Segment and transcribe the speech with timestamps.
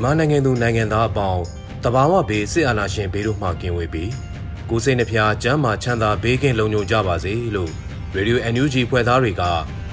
[0.00, 1.42] မြန်မာနိုင်ငံသူနိုင်ငံသားအပေါင်း
[1.84, 4.12] တဘာဝဘေးစစ်အာဏာရှင်ဘေးတို့မှကင်းဝေးပြီး
[4.70, 7.70] ကိုယ်စိတ်နှဖျားကျမ်းမာချမ်းသာဘေးကင်းလုံခြုံကြပါစေလို့
[8.16, 9.42] Radio NUG ဖွဲ့သားတွေက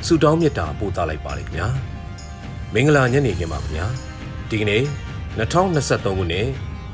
[0.05, 1.67] ဆုတောင်းမေတ္တာပို့သလိုက်ပါတယ်ခင်ဗျာ
[2.73, 3.87] မင်္ဂလာညနေခင်းပါခင်ဗျာ
[4.49, 4.83] ဒီကနေ့
[5.37, 6.47] 2023ခုနှစ်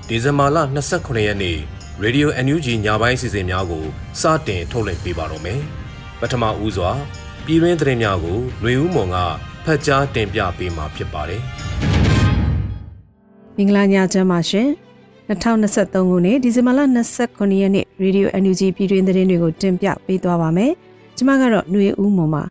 [0.08, 0.58] ဒီဇင်ဘာလ
[0.92, 1.58] 29ရက်နေ့
[2.04, 3.86] Radio NUG ညပိုင်းစီစဉ်များကို
[4.22, 5.62] စတင်ထုတ်လွှင့်ပေးပါတော့မယ်
[6.22, 6.92] ပထမဦးစွာ
[7.46, 9.18] ပြည်တွင်းသတင်းများကိုຫນွေဦးမွန်က
[9.66, 11.44] ဖတ်ကြားတင်ပြပေးမှာဖြစ်ပါတယ်
[13.58, 14.68] မင်္ဂလာညချမ်းပါရှင်
[15.30, 16.80] 2023ခုနှစ်ဒီဇင်ဘာလ
[17.20, 20.72] 29ရက်နေ့ Radio NUG ပြည်တွင်းသတင်းတွေကိုတင်ပြပေးသွားပါမယ်
[21.18, 22.44] ကျွန်မကတော့ຫນွေဦးမွန်ပါ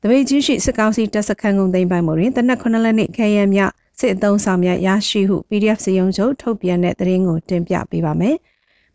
[0.00, 3.60] တပိတ်ကြီးရှိစစ်ကောင်စီတပ်စခန်းကုန်းသိမ်းပိုင်မှုတွင်တနက်9လက်နေ့ခဲရမြ
[4.00, 8.36] စစ်အုံဆောင်များရရှိဟု PDF စရုံချုပ်ထုတ်ပြန်တဲ့သတင်းကိုတင်ပြပေးပါမယ်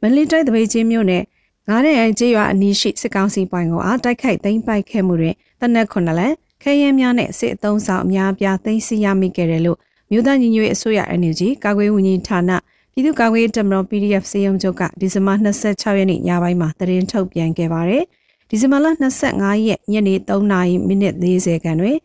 [0.01, 1.23] မန္တလေးတိုင်းတပိတ်ကြီးမြို့နယ်
[1.69, 9.77] ငားတဲ့အိမ်ကျေးရွာအနီးရှိစစ်ကောင်စီပိုင်ကိုအားတိုက်ခိုက်သိမ်းပိုက်ခဲ့မှုတွင်တနက်9လက် ခဲရဲများနဲ့စစ်အုံဆောင်အများအပြားသိမ်းဆည်းရမိခဲ့တယ်လို့
[10.11, 12.51] မြို့သားညီညွတ်ရေးအစိုးရ NUG ကာကွယ်ဝန်ကြီးဌာန
[12.93, 18.03] ပြည်သူ့ကာကွယ်ရေးတပ်မတော် PDF စေယုံချုပ်ကဒီဇင်ဘာ26ရက်နေ့ညပိုင်းမှာသတင်းထုတ်ပြန်ခဲ့ပါတယ်။
[18.49, 18.87] ဒီဇင်ဘာလ
[19.25, 21.97] 25ရက်ညနေ3နာရီမိနစ်40ခန့်တွင်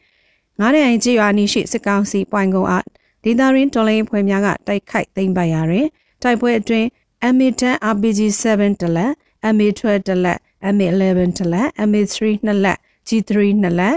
[0.61, 2.85] ငားတဲ့အိမ်ကျေးရွာနီရှိစစ်ကောင်စီပွိုင်ကုံအား
[3.25, 5.87] ဒေတာရင်းတော်လိုင်းဖွဲ့များကတိုက်ခိုက်သိမ်းပိုက်ရာတွင်
[6.23, 6.87] တိုက်ပွဲအတွင်း
[7.35, 7.63] MA10
[7.93, 8.45] RPG7
[8.83, 9.13] တလက်
[9.55, 10.39] MA12 တလက်
[10.75, 12.17] MA11 တလက် MA3
[12.47, 12.79] နှစ်လက်
[13.09, 13.31] G3
[13.63, 13.97] နှစ်လက်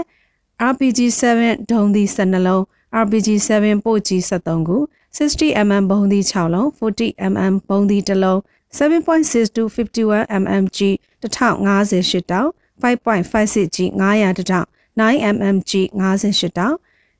[0.58, 1.22] RPG7
[1.70, 2.62] ဒုံးသီး12လုံး
[3.02, 3.50] RPG7
[3.84, 4.76] ပို့ကြီး73ခု
[5.16, 8.38] 60mm ဘုံသီး6လုံး 40mm ဘုံသီး1လုံး
[8.76, 10.78] 7.62 51mm-G
[11.22, 12.48] 1058တောင်
[12.82, 14.66] 5.56 G 900တောင်
[15.00, 16.76] 9mm-G 58တောင်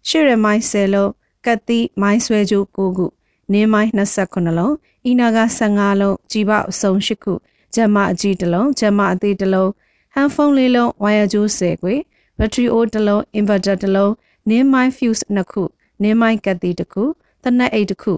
[0.08, 1.10] ရှေ့ရမိုင်း10လုံး
[1.44, 3.06] ကတ်တီမိုင်းဆွဲကြိုး9ခု
[3.52, 4.74] နင်းမိုင်း29လုံး
[5.06, 7.32] အီနာက15လုံးကြီးပေါအစုံ8ခု
[7.74, 9.70] ဂျမအကြီး1လုံးဂျမအသေး1လုံး
[10.14, 11.94] ဟန်ဖုန်းလေးလုံးဝိုင်ယာကြိုး10ခွေ
[12.38, 14.12] ဘက်ထရီအိုးတစ်လုံး inverter တစ်လုံး
[14.50, 15.62] နင်းမိုင်း fuse နှစ်ခု
[16.02, 17.04] နင်းမိုင်းကတ်တီတစ်ခု
[17.42, 18.14] သနက်အိတ်တစ်ခု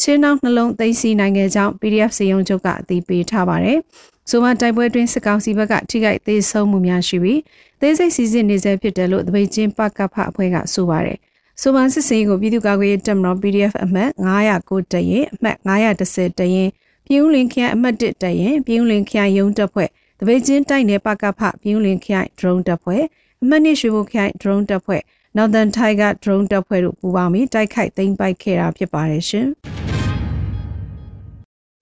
[0.00, 3.78] ချင်းနှောင်းနှလုံးသိမ်းဆည်းနိုင်ခဲ့ကြောင်း PDF စေယုံချုပ်ကအသိပေးထားပါတယ်။
[4.30, 7.40] ဆိုမှတိုက်ပွဲတွင်စစ်ကောင်စီဘက်ကထိခိုက်သေးဆုံးမှုများရှိပြီး
[7.80, 11.18] သေးစိတ်စီစစ်နေဆဲဖြစ်တယ်လို့တပိတ်ချင်းပကဖအဖွဲ့ကဆိုပါတယ်။
[11.60, 14.10] ဆိုမှစစ်စင်ကိုပြည်သူ့ကာကွယ်ရေးတပ်မတော် PDF အမှတ်
[14.48, 16.68] 909တရင်အမှတ်910တရင်
[17.06, 19.88] ပြည်ဦးလင်ခရိုင်အမှတ်1တရင်ပြည်ဦးလင်ခရိုင်ရုံးတပ်ဖွဲ့
[20.20, 23.02] တပိတ်ချင်းတိုက်နယ်ပကဖပြည်ဦးလင်ခရိုင် drone တပ်ဖွဲ့
[23.42, 25.02] အမှတ်နှစ်ရွှေဘုခိုင် drone တပ်ဖွဲ့
[25.36, 29.48] Northern Tiger drone တပ်ဖွဲ့တို့ပူးပေါင်းပြီးတိုက်ခိုက်သိမ်းပိုက်ခဲ့တာဖြစ်ပါတယ်ရှင်။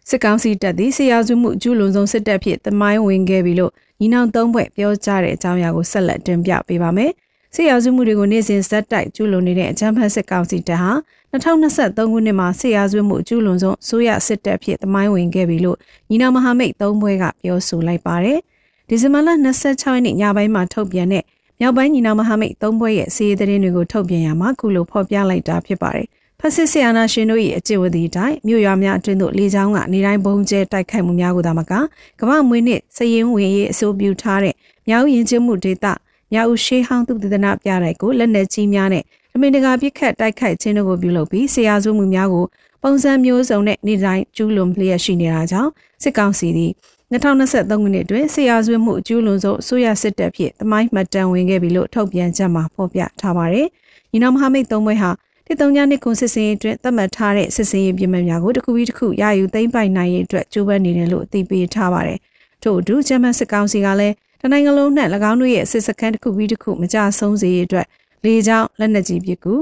[0.08, 7.10] စစ်ကောင်စီတပ်သည်ဆရာစုမှုကျူးလွန်ဆုံးစစ်တပ်ဖြစ်သမိုင်းဝင်ခဲ့ပြီလို့ညီနောင်သုံးဘွဲ့ပြောကြားတဲ့အကြောင်းအရာကိုဆက်လက်တင်ပြပေးပါမယ်။
[7.54, 10.92] ဆရာစုမှုတွေကိုနေ့စဉ်ဇက်တိုက်ကျူးလွန်နေတဲ့အကြမ်းဖက်စစ်ကောင်စီတပ်ဟာ
[11.32, 15.78] 2023ခုနှစ်မှာဆရာစုမှုကျူးလွန်ဆုံးဆိုရစစ်တပ်ဖြစ်သမိုင်းဝင်ခဲ့ပြီလို့
[16.10, 18.38] ညီနောင်မဟာမိတ်သုံးဘွဲ့ကပြောဆိုလိုက်ပါတယ်။
[18.88, 19.28] ဒီဇင်ဘာလ
[19.64, 21.24] 26ရက်နေ့ညပိုင်းမှာထုတ်ပြန်တဲ့
[21.60, 26.06] မြောက်ပိုင်းညီနောင်မဟာမိတ်သုံးဘွဲ့ရဲ့စီးရီးသတင်းတွေကိုထုတ်ပြန်ရမှာခုလိုဖော်ပြလိုက်တာဖြစ်ပါတယ်။
[26.40, 31.72] ဖက်စစ်ဆီယာနာရှင်တို့၏အကျင့်ဝတ်သည့်အတိုင်းမြို့ရွာများအတွင်းသို့လေကြောင်းကနေတိုင်းဘုံကျဲတိုက်ခိုက်မှုများကိုသာမက
[32.20, 34.54] ကမ္ဘာမွေးနှစ်စည်ရင်ဝင်ရေးအဆိုပြုထားတဲ့
[34.88, 35.86] မြောက်ရင်ချင်းမှုဒေသ
[36.32, 39.04] မြောက်ရှေးဟောင်းသူတည်နာပြတဲ့ကိုလက်နက်ကြီးများနဲ့
[39.34, 42.44] အမေရိကန်ပြစ်ခတ်တိုက်ခိုက်ခြင်းတို့ကိုပြုလုပ်ပြီးဆရာစုမှုများကို
[42.82, 45.70] ပုံစံမျိုးစုံနဲ့နေ့တိုင်းကျူးလွန်လျက်ရှိနေတာကြောင့်
[46.02, 46.72] စစ်ကောင်စီသည်
[47.12, 53.66] 2023ခုနှစ်တွင်ဆရာဆွေးမှုအကျူးလွန်ဆုံးအစိုးရစစ်တပ်ဖြစ်တမိုင်းမှတ်တမ်းဝင်ခဲ့ပြီလို့ထုတ်ပြန်ချက်မှာဖော်ပြထားပါတယ်။
[54.10, 55.10] ညီနောင်မဟာမိတ်သုံးဘွဲဟာ
[55.46, 62.18] တစ်တုံညနှစ်ခုစစ်စင်ရေးအတွက်သတ်မှတ်ထားတဲ့စစ်စင်ရေးပြည်မှများကိုတစ်ခုပြီးတစ်ခုရယူသိမ်းပိုက်နိုင်ရေးအတွက်ကြိုးပမ်းနေတယ်လို့အသိပေးထားပါတယ်။
[62.62, 67.86] ထို့အတူဂျမန်စစ်ကောင်စီကလည်းတနိုင်ငံလုံးနဲ့၎င်းတို့ရဲ့စစ်စခန်းတစ်ခုပြီးတစ်ခုမကြဆုံးစေရေးအတွက်
[68.24, 69.54] လေကြောင်းလက်နက်ကြီးပစ်ကူ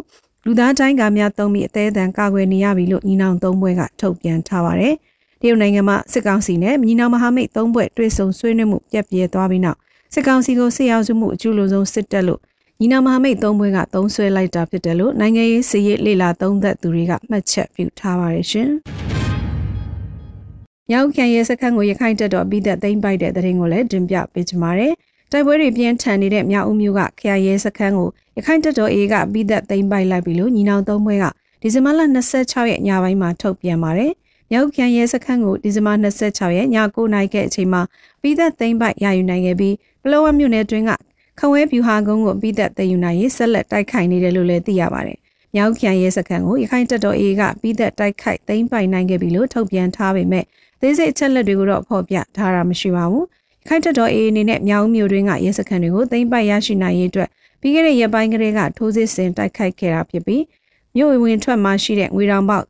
[0.44, 4.94] လူသားတိုင်းကများသုံးပြီးအသေးအံကာကွယ်နေရပြီလို့ညီနောင်သုံးဘွဲကထုတ်ပြန်ထားပါတယ်။
[5.44, 9.78] တရုတ်နိုင်ငံမှစစ်ကောင်စီနဲ့မြင်းနောင်မဟာမိတ်သုံးဘွဲ့တွေ့ဆုံဆွေးနွေးမှုပြက်ပြဲသွားပြီးနောက်
[10.14, 12.40] စစ်ကောင်စီကိုစစ်ရောက်မှုအကျူးလွန်ဆုံးစစ်တပ်လို့
[12.80, 18.68] ညီနာမဟာမိတ်သုံးဘွဲကသုံးဆွဲလိုက်တာဖြစ်တယ်လို့နိုင်ငံရေးစီရေးလေလာသုံးသက်သူတွေကမှတ်ချက်ပြုထားပါတယ်ရှင်။
[20.90, 24.92] မြောက်ခံရဲစခန်းကိုရခိုင်တပ်တော်ပြီးသက်သိမ်းပိုက်တဲ့တဲ့ရင်ကိုလည်းတင်ပြပေးကြပါမယ်။
[25.32, 31.24] တိုက်ပွဲတွေပြင်းထန်နေတဲ့မြောက်ဦးမြို့ကခရိုင်ရဲစခန်းကိုရခိုင်တပ်တော် A ကပြီးသက်သိမ်းပိုက်လိုက်ပြီလို့ညီနောင်သုံးဘွဲက
[31.62, 32.00] ဒီဇင်ဘာလ
[32.36, 34.12] 26ရက်ညပိုင်းမှာထုတ်ပြန်ပါတယ်။
[34.54, 37.82] မြောက်ခံရဲစခန်းကိုဒီဇင်ဘာ26ရက်ည9:00နာရီကအချိန်မှာ
[38.22, 40.90] ပြီးသက်သိမ်းပိုက်ရယူနိုင်ခဲ့ပြီးပလောဝမြို့နယ်တွင်းက
[41.38, 45.18] ခဝဲဖြူဟာကုန်းကိုပြီးသက်သိမ်းယူနိုင်ရေးဆက်လက်တိုက်ခိုက်နေတယ်လို့လည်းသိရပါတယ်။
[45.54, 50.44] မြောက်ခံရဲစခန်းကိုရခိုင်တပ်တော် A ကပြီးသက်တိုက်ခိုက်သိမ်းပိုက်နိုင်ခဲ့ပြီလို့ထုတ်ပြန်ထားပေမဲ့
[50.80, 53.24] သေးစိတ်အချက်လက်တွေကိုတော့ဖော်ပြထားတာမရှိပါဘူး။
[53.68, 57.28] ခိုင်တပ်တော် A အနေနဲ့မြောက်မြို့တွင်းကရဲစခန်းတွေကိုသိမ်းပိုက်ရရှိနိုင်ရေးအတွက်
[57.60, 60.42] ပြီးခဲ့တဲ့ရက်ပိုင်းကလေးကထိုးစစ်ဆင်တိုက်ခိုက်ခဲ့တာဖြစ်ပြီး
[60.96, 62.64] မြို့ဝင်ထွက်မှရှိတဲ့ငွေတောင်ပေါက်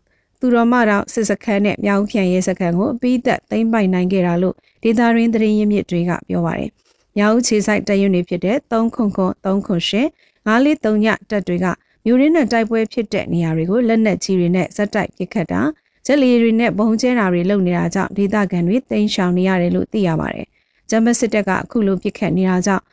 [0.44, 6.70] သူတော်မတော်စစ်စခန်းနဲ့မြောက်ဖြန့်ရဲစခန်းကိုအပြီးသက်သိမ်းပိုက်နိုင်ခဲ့တာလို့ဒေသရင်းသတင်းရင်းမြစ်တွေကပြောပါတယ်။
[7.16, 10.02] မြောက်ခြေဆိုင်တရွနေဖြစ်တဲ့3ခုခု3ခု8
[10.46, 11.66] 943ညတပ်တွေက
[12.04, 15.60] မြို့ရင်းနဲ့တိုက်ပွဲဖြစ်တဲ့နေရာတွေကိုလက်နက်ကြီးတွေနဲ့ဇက်တိုက်ပစ်ခတ်တာ
[16.06, 20.46] ဂျက်လီတွေနဲ့ဘုံကျဲတာတွေလုပ်နေတာကြောင့်ဒေသခံတွေတိမ်းရှောင်နေရတယ်လို့သိရပါတယ်။
[20.90, 22.84] ဂျမစစ်တပ်ကအခုလိုပစ်ခတ်နေတာကြောင့်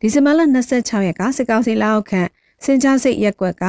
[0.00, 0.40] ဒီဇင်ဘာလ
[0.72, 2.22] 26ရက်ကစစ်ကောင်စီလက်အောက်ခံ
[2.64, 3.64] စင်ကြားစိတ်ရက်ကွက်က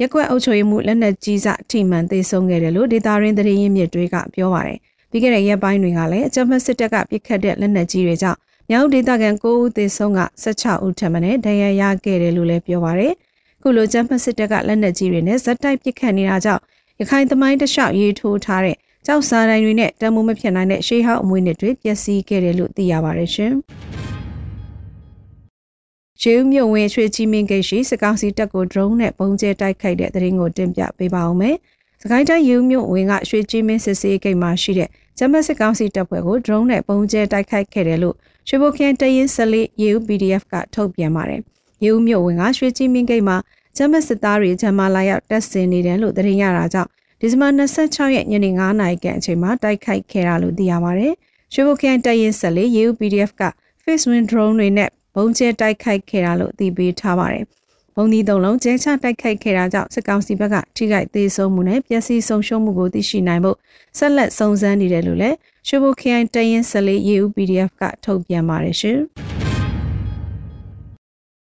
[0.00, 4.78] ရက်ကွက်အုပ်ချုပ်ရေးမှုလက်နက်ကြီးစထိမှန်သေးဆုံးခဲ့တယ်လို့ဒေတာရင်းသတင်းရင်းမြစ်တွေကပြောပါတယ်။
[5.10, 8.38] ပြီးခဲ့တဲ့ရက်ပိုင်းတွေကလည်းအကြမ်းဖက်စစ်တပ်ကပစ်ခတ်တဲ့လက်နက်ကြီးတွေကြောင့်
[8.70, 13.12] မြောက်ဒေသခံ9ဦးသေဆုံးက16ဦးထပ်မံဒဏ်ရာရခဲ့တယ်လို့လည်းပြောပါတယ်။
[13.62, 16.62] ခုလိုအကြမ်းဖက်စစ်တပ်ကလက်နက်ကြီးတွေနဲ့ဇက်တိုက်ပစ်ခတ်နေတာကြောင့်
[17.00, 18.76] ရခိုင်သမိုင်းတလျှောက်ရေးထိုးထားတဲ့
[19.06, 23.54] ကြောက်စားတိုင်းတွေနဲ့တံမိုးမဖြစ်နိုင်တဲ့ရှေးဟောင်းအမွေအနှစ်တွေပျက်စီးခဲ့တယ်လို့သိရပါတယ်ရှင်။
[26.22, 31.56] ရေဦးမြို့ဝင်ရွှေချီမင်းဂိတ်ရှိစကောင်းစီတပ်ကို drone နဲ့ပုံကျဲတိုက်ခိုက်တဲ့သတင်းကိုတင်ပြပေးပါအောင်မယ်။
[32.02, 34.88] စကိုင်းတိုင်းရေဦးမြို့ဝင်ကရွှေချီမင်းစစ်စေးဂိတ်မှာရှိတဲ့
[35.18, 38.16] ဂျမတ်စကောင်းစီတပ်ဖွဲ့ကို drone နဲ့ပုံကျဲတိုက်ခိုက်ခဲ့တယ်လို့
[38.48, 41.40] ရွှေဘုခင်းတရင်ဆလေးရေဦး PDF ကထုတ်ပြန်ပါတယ်။
[41.84, 43.36] ရေဦးမြို့ဝင်ကရွှေချီမင်းဂိတ်မှာ
[43.76, 46.90] ဂျမတ်စစ်သားတွေဂျမလာရောက်တက်ဆင်နေတယ်လို့သတင်းရတာကြောင့်
[47.20, 51.12] ဒီဇင်ဘာ26ရက်ညနေ9:00နာရီခန့်အချိန်မှာတိုက်ခိုက်ခဲ့တာလို့သိရပါတယ်။
[51.54, 53.42] ရွှေဘုခင်းတရင်ဆလေးရေဦး PDF က
[53.82, 57.44] face wind drone တွေနဲ့ ဘုံကျဲတိုက်ခိုက်ခဲ့တာလို့သိပေးထားပါတယ်။
[57.96, 63.56] ဘုံဒီသုံးလုံးကျဲချတိုက်ခိုက်ခဲ့တာကြောင့်စစ်ကောင်စီဘက်ကထိခိုက်သေးဆုံးမှုနဲ့ပျက်စီးဆုံးရှုံးမှုကိုသိရှိနိုင်ဖို့
[63.98, 65.36] ဆက်လက်စုံစမ်းနေတယ်လို့လည်း
[65.68, 68.98] ရွှေဘိုခရိုင်တရင်ဆလေး EU PDF ကထုတ်ပြန်ပါတယ်ရှင်။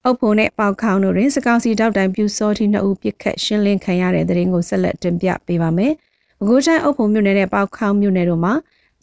[0.06, 5.94] အုပ်ဖို့နဲ့ပေါခေါင်းတို့တွင်စကောင်းစီတောက်တိုင်ပြူစောတိနှစ်ဦးပြစ်ခတ်ရှင်းလင်းခံရတဲ့တဲ့ရင်ကိုဆက်လက်တင်ပြပေးပါမယ်။
[6.40, 8.54] ပဲခူးတိုင်းအုပ်ဖို့မြို့နယ်နဲ့ပေါခေါင်းမြို့နယ်တို့မှာ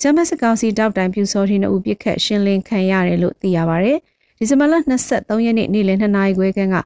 [0.00, 3.94] ဂျမတ်စကောင်းစီတောက်တိုင်ပြူစောတိနှစ်ဦးပြစ်ခတ်ရှင်းလင်းခံရတယ်လို့သိရပါဗျ။
[4.38, 4.74] ဒီဇင်ဘာလ
[5.08, 6.76] 23ရက်နေ့နေ့လယ်2နာရီခွဲခန့်က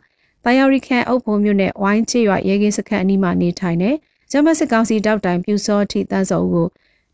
[0.45, 3.95] တာယာရီခန်အုပ်ဖို့မြို့နယ်ဝိုင်းချေရွာရဲကင်းစခန်းအနီးမှာနေထိုင်တဲ့
[4.31, 6.67] ဂျမတ်စစ်ကောင်စီတောက်တိုင်ပြူစောထိတန်းစော်ကို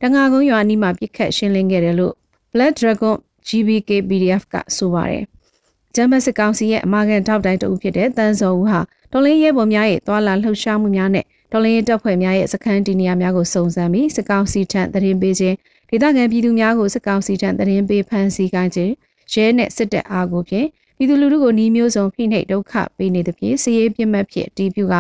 [0.03, 2.15] တငါကုန်းရွာအနီးမှာပြစ်ခတ်ရှင်းလင်းခဲ့တယ်လို့
[2.53, 3.17] Black Dragon
[3.49, 5.25] GBK PDF ကဆိုပါတယ်။
[5.95, 8.81] ဂျမတ်စစ်ကောင်စီရဲ့အမာကန်တောက်တိုင်တဦးဖြစ်တဲ့တန်းစော်ဦးဟာ
[9.13, 15.57] တော်လင်းရဲပေါ်များရဲ့သွာလာလှုပ်ရှားမှုများနဲ့တော်လင်းရဲတပ်ဖွဲ့များရဲ့စခန်းတီနေရာများကိုစုံစမ်းပြီးစစ်ကောင်စီထံသတင်းပေးခြင်း
[15.91, 18.93] ဒေသခံပြည်သူများကိုစစ်ကောင်စီထံသတင်းပေးဖမ်းဆီးကိုင်းခြင်း
[19.33, 20.67] ရဲနဲ့စစ်တပ်အားကိုဖြင့်
[20.97, 24.95] ပြည်သူလူထုကိုနှီးမျိုးစုံဖိနှိပ်ဒုက္ခပေးနေသဖြင့်စီးရေးပြစ်မှတ်ဖြစ်အတည်ပြုက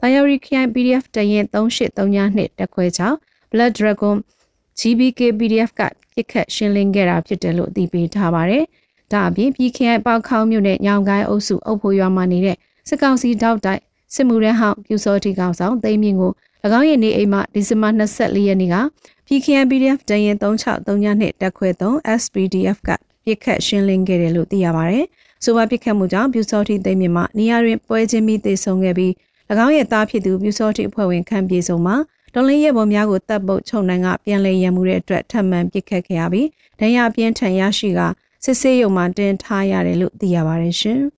[0.00, 3.16] တာယာရီခိုင် PDF တရင်3832တက်ခွဲချောင်း
[3.50, 4.16] Blood Dragon
[4.78, 5.82] GBK PDF က
[6.12, 8.64] ပြစ်ခတ်ရှင်းလင်းခဲ့တာဖြစ်တယ်လို့အသိပေးထားပါတယ်။
[9.12, 12.56] ဒါအပြင် PKI ပေါခေါင်းမြို့နယ်ညောင်ကိုင်းအုပ်စုအုပ်ဖို့ရွာမှာနေတဲ့
[12.88, 13.80] စစ်ကောင်စီတောက်တိုက်
[14.14, 16.32] စစ်မှုရန်ဟောင်းပြူစောတိကောင်ဆောင်သိမ်းမြင့်ကို၎
[16.78, 18.76] င်းရဲ့နေအိမ်မှာဒီဇင်ဘာ24ရက်နေ့က
[19.26, 22.90] PKI PDF တရင်3632တက်ခွဲ3 SPDF က
[23.24, 25.04] ပြစ်ခတ်ရှင်းလင်းခဲ့တယ်လို့သိရပါတယ်။
[25.44, 29.12] ဆိုပါပြစ်ခတ်မှုကြောင့်ပြူစောတိသိမ်းမြင့်မှနေရာတွင်ပွဲချင်းပြီးသေဆုံးခဲ့ပြီး၎
[29.64, 31.96] င်းရဲ့သားဖြစ်သူပြူစောတိအဖွဲ့ဝင်ခံပြေဆုံးမှာ
[32.34, 36.48] ဒေါ်လင်းရဲ့ပေါ်များကိုတပ်ပုတ်ချုံနိုင်ကပြန်လည်ရန်မှုတဲ့အတွက်ထပ်မံပြစ်ခတ်ခဲ့ရပြီး
[36.80, 38.00] ဒဏ်ရာပြင်းထန်ရရှိက
[38.44, 41.00] စစ်ဆေးရုံမှာတင်ထားရတယ်လို့သိရပါတယ်ရှင်။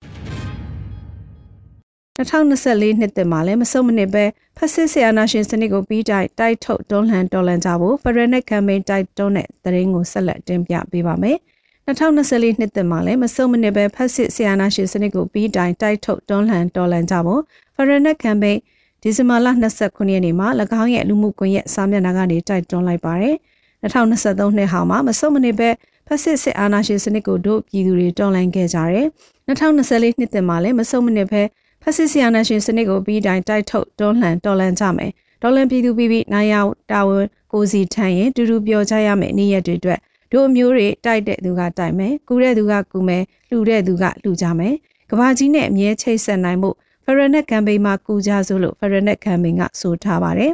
[2.17, 4.23] 2024နှစ်တည်းမှာလည်းမစုံမနစ်ပဲ
[4.57, 11.37] ဖက်စစ်ဆီယာနာရှင်စနစ်ကိုပြီးတိုက်တိုက်ထုတ်တွန်းလှန်တော်လှန်ကြဖို့ဖရနက်ကမ်ပိန်းတိုက်တွန်းတဲ့သတင်းကိုဆက်လက်တင်ပြပေးပါမယ်။
[11.87, 17.41] 2024နှစ်သစ်မှာလည်းမစုံမနစ်ပဲဖက်စစ်ဆီယာနာရှင်စနစ်ကိုပြီးတိုင်တိုက်ထုတ်တွန်းလှန်တော်လှန်ကြဖို့
[17.75, 18.59] ဖရနက်ကမ်ပိန်း
[19.01, 19.47] ဒီဇင်ဘာလ
[19.79, 20.47] 29ရက်နေ့မှာ၎
[20.81, 23.35] င်းရဲ့လူမှုကွန်ရက်စာမျက်နှာကနေတိုက်တွန်းလိုက်ပါတယ်။
[23.83, 25.69] 2023နှစ်ဟောင်းမှာမစုံမနစ်ပဲ
[26.07, 29.05] ဖက်စစ်စစ်အာဏာရှင်စနစ်ကိုတို့ပြည်သူတွေတော်လှန်ခဲ့ကြတယ်။
[29.47, 31.41] 2024နှစ်သစ်မှာလည်းမစုံမနစ်ပဲ
[31.81, 36.55] ဖက်စစ်ဆီယာနာရှင်စနစ်ကိုပြီးတိုင်တိုက်ထုတ်တွန်းလှန်တော်လှန်ကြမယ်။တော်လှန်ပြည်သူပြည်ပြည်နိုင်ရ
[36.91, 39.99] တာဝန်ကိုစီထမ်းရင်တူတူပြောကြရမယ်နေ့ရက်တွေအတွက်
[40.33, 44.75] တို့မျိုးတွေတိုက်တဲ့သူကတိုက်မယ်ကူတဲ့သူကကူမယ်လှူတဲ့သူကလှူကြမယ်
[45.09, 46.69] ကဘာကြီးနဲ့အမြဲချိတ်ဆက်နိုင်မှု
[47.05, 50.51] ဖရနက်ကမ်ပိန်းမှာကူကြစို့လို့ဖရနက်ကမ်ပိန်းကဆိုထားပါတယ်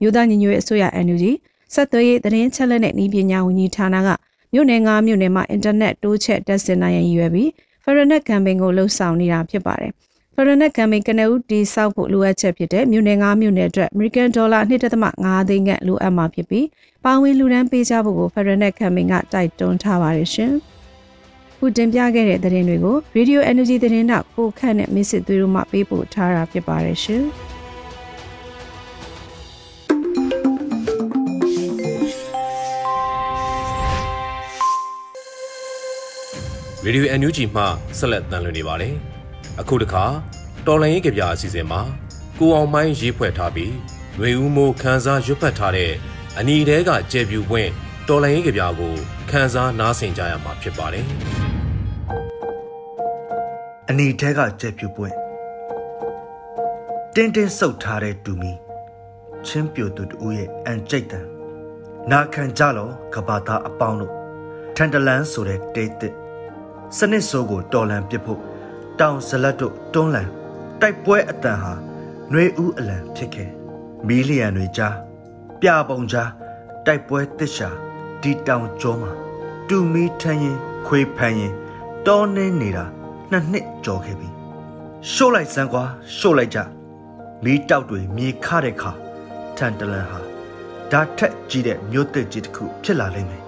[0.00, 1.24] မြို့သားညီညွတ်ရေးအစိုးရ NUG
[1.74, 4.08] ဆက်သွယ်ရေးသတင်းချက်လက်နဲ့ဤပညာဝန်ကြီးဌာနက
[4.52, 7.48] မြို့နယ်9မြို့နယ်မှာအင်တာနက်တိုးချက်တက်စင်နိုင်ရန်ရည်ရွယ်ပြီး
[7.84, 9.92] Feranet campaign ကိုလှုပ်ဆောင်နေတာဖြစ်ပါတယ်။
[10.36, 16.66] Feranet campaign ကနဦးတီဆောက်ဖို့လိုအပ်ချက်ဖြစ်တဲ့မြို့နယ်9မြို့နယ်အတွက် American Dollar 1.5သိန်းခန့်လိုအပ်မှာဖြစ်ပြီး
[17.04, 20.52] ပါဝင်လူဒန်းပေးကြဖို့ကို Feranet campaign ကတိုက်တွန်းထားပါတယ်ရှင်။
[21.58, 27.24] ခုတင်ပြခဲ့တဲ့သတင်းတွေကို Radio Energy သတင်းတောက်ကိုခန့်နဲ့မစ်စစ်သွေးတို့မှပေးပို့ထားတာဖြစ်ပါတယ်ရှင်။
[36.86, 37.64] Radio NUG မှ
[37.98, 38.94] ဆက်လက်တန်လွှင့်နေပါတယ်။
[39.60, 40.04] အခုတခါ
[40.66, 41.80] တော်လိုင်းရေးကြပြအစီအစဉ်မှာ
[42.38, 43.72] ကိုအောင်မိုင်းရေးဖွဲ့ထားပြီး
[44.16, 45.92] ຫນွေဦးမိုးခန်းစားရွတ်ဖတ်ထားတဲ့
[46.38, 47.70] အနီတဲကကျေပြူပွင့်
[48.08, 48.92] တော်လိုင်းရေးကြပြကို
[49.30, 51.06] ခန်းစားနားဆင်ကြရမှာဖြစ်ပါတယ်။
[53.88, 55.14] အနီတဲကကျေပြူပွင့်
[57.14, 58.52] တင်းတင်းဆုပ်ထားတဲ့တူမီ
[59.46, 61.26] ချင်းပြိုသူတူရဲ့အန်ကြိတ်တန်
[62.10, 64.12] နာခံကြလောကဘာသားအပေါင်းတို့
[64.76, 66.14] ထန်တလန်းဆိုတဲ့တေးတစ်
[66.96, 68.42] စနစ်ဆိုးကိုတော်လန်ပစ်ဖို့
[69.00, 70.28] တောင်ဇလတ်တို့တွန်းလန်
[70.80, 71.72] တိုက်ပွဲအတန်ဟာ
[72.32, 73.50] နှွေဦးအလံဖြစ်ခဲ့
[74.06, 74.96] မီလီယံတွေကြား
[75.60, 76.30] ပြပုံကြား
[76.86, 77.68] တိုက်ပွဲတစ်ရှာ
[78.22, 79.10] ဒီတောင်ကျောမှာ
[79.68, 81.54] တူမီထန်းရင်ခွေးဖန်းရင်
[82.06, 82.84] တောနေနေတာ
[83.30, 84.28] နှစ်နှစ်ကြော်ခဲ့ပြီ
[85.12, 85.84] ရှို့လိုက်စမ်းကွာ
[86.16, 86.58] ရှို့လိုက်ကြ
[87.44, 88.92] မီးတောက်တွေမြေခတဲ့ခါ
[89.56, 90.20] ထန်တလန်ဟာ
[90.90, 93.42] ဓာတ်ထက်ကြီးတဲ့မြို့သစ်ကြီးတစ်ခုဖြစ်လာလိမ့်မယ်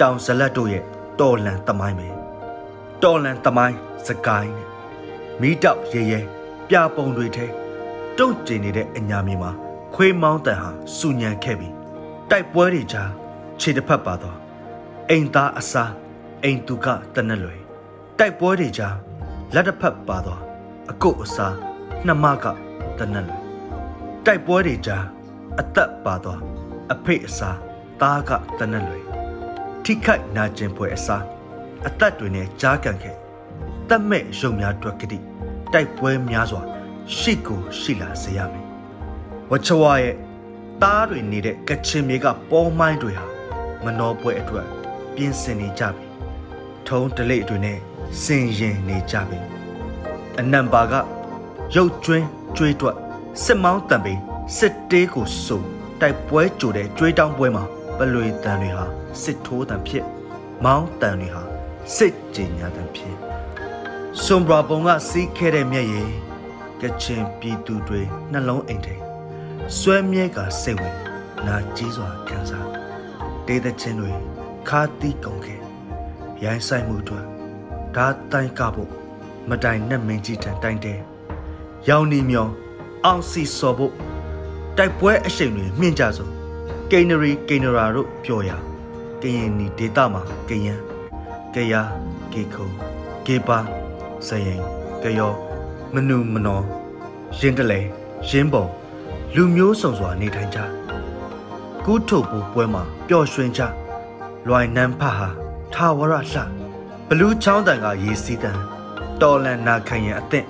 [0.00, 0.84] တောင်ဇလတ်တို့ရဲ့
[1.20, 2.08] တော်လန်တမိုင်းပဲ
[3.02, 4.71] တော်လန်တမိုင်းစကိုင်းနဲ့
[5.42, 6.20] မီးတောက်ရဲရဲ
[6.68, 7.46] ပြပုံတွေထဲ
[8.18, 9.50] တုံ့ကျင်နေတဲ့အညာမြေမှာ
[9.94, 11.74] ခွေးမောင်းတန်ဟာစူညံခဲ့ပြီး
[12.30, 13.10] တိုက်ပွဲတွေကြား
[13.60, 14.36] ခြေတစ်ဖက်ပါတော့
[15.08, 15.92] အိမ်သားအစား
[16.42, 17.60] အိမ်သူကတနက်လွယ်
[18.18, 18.96] တိုက်ပွဲတွေကြား
[19.54, 20.40] လက်တစ်ဖက်ပါတော့
[20.90, 21.54] အကုတ်အစား
[22.06, 22.46] နှမက
[22.98, 23.42] တနက်လွယ်
[24.26, 25.04] တိုက်ပွဲတွေကြား
[25.60, 26.40] အသက်ပါတော့
[26.92, 27.58] အဖေအစား
[28.00, 29.04] သားကတနက်လွယ်
[29.84, 31.24] ထိခိုက်နာကျင်ပွဲအစား
[31.86, 33.16] အသက်တွေနဲ့ကြားကန်ခဲ့
[33.88, 35.31] တတ်မဲ့ရုံများအတွက်ကတိ
[35.72, 36.62] တိုက်ပွဲများစွာ
[37.16, 38.66] ရှိကိုရှိလာစေရမယ်
[39.50, 40.16] ဝချဝရဲ့
[40.82, 43.26] တားတွေနေတဲ့ကချင်မြေကပေါ်မိုင်းတွေဟာ
[43.84, 44.66] မနှောပွဲအတွက်
[45.14, 46.06] ပြင်ဆင်နေကြပြီ
[46.86, 47.78] ထုံးတလိတွေနဲ့
[48.22, 49.38] စင်ရင်နေကြပြီ
[50.40, 50.94] အနံပါက
[51.74, 52.26] ရုတ်ကျွင်း
[52.56, 52.96] ကျွေးတွက်
[53.42, 54.14] စစ်မောင်းတံပိ
[54.58, 55.60] စစ်တေးကိုစုံ
[56.00, 57.64] တိုက်ပွဲကြိုတဲ့ကျွေးတောင်းပွဲမှာ
[57.98, 58.84] ပလွေတန်တွေဟာ
[59.22, 60.04] စစ်ထိုးတံဖြစ်
[60.64, 61.42] မောင်းတန်တွေဟာ
[61.96, 63.31] စစ်ကြင်ညာတံဖြစ်
[64.20, 66.10] စွန်ဘရာပုံကစီးခဲတဲ့မျက်ရည်
[66.80, 68.00] ကချင်ပြည်သူတွေ
[68.32, 69.02] နှလုံးအိမ်ထိန်
[69.78, 70.96] ဆွဲမြဲကစိတ်ဝင်
[71.46, 72.68] နာကြီးစွာခံစား
[73.46, 74.10] ဒေသချင်းတွေ
[74.68, 75.60] ခါတီးကုန်ခဲ့
[76.44, 77.26] ရိုင်းဆိုင်မှုအတွက်
[77.96, 78.90] ဓာတိုင်ကဖို့
[79.48, 80.98] မတိုင်နဲ့မင်းကြီးထံတိုင်တဲ့
[81.88, 82.52] ရောင်နီမြောင်
[83.04, 83.94] အောင်စီစော်ဖို့
[84.76, 86.32] တိုက်ပွဲအရှိန်တွေမြင့်ကြဆုံး
[86.90, 88.50] ကိန်းနရီကိန်းနရာတို့ပြောရ
[89.22, 90.74] ကရင်နီဒေတာမှာကယံ
[91.54, 91.82] ကယာ
[92.32, 92.64] ကေခု
[93.28, 93.81] ကေပါ
[94.26, 94.60] စရင်
[95.02, 95.32] ကယော
[95.94, 96.60] မနုမနော
[97.38, 97.80] ရင်တလဲ
[98.28, 98.64] ရင်းပုံ
[99.34, 100.58] လူမျိုးစုံစွာနေထိုင်ကြ
[101.84, 103.62] ကုထုပ်ပူပွဲမှာပျော်ရွှင်ကြ
[104.46, 105.28] လွိုင်နန်းဖဟာ
[105.74, 106.40] ထာဝရလှ
[107.08, 108.58] ဘလူးချောင်းတန်ကရေစီးတန်
[109.20, 110.46] တော်လန်နာခံရန်အသင့်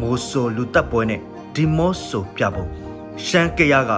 [0.00, 1.20] မိုးဆိုလူတက်ပွဲနဲ့
[1.54, 2.66] ဒီမော့ဆိုပြပုံ
[3.24, 3.92] ရှမ်းကရက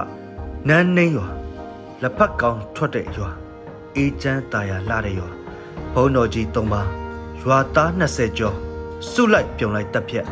[0.67, 1.27] နန်းနှင်းရွာ
[2.01, 3.29] လက်ဖက်ကောင်းထွက်တဲ့ရွာ
[3.95, 5.29] အေးချမ်းตาရလှတဲ့ရွာ
[5.93, 6.87] ဘုံတော်ကြီး၃ပါး
[7.41, 8.57] ရွာသား20ကျော်
[9.10, 10.26] စုလိုက်ပြုံလိုက်တက်ဖြက်